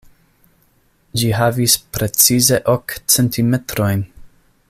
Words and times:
Ĝi 1.21 1.29
havis 1.39 1.75
precize 1.97 2.59
ok 2.75 2.97
centimetrojn! 3.17 4.05